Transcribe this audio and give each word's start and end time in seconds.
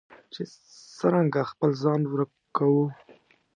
چې 0.33 0.41
څرنګه 0.97 1.41
خپل 1.51 1.71
ځان 1.81 2.01
ورکوو. 2.07 2.85